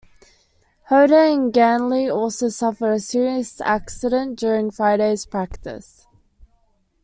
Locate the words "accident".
3.61-4.39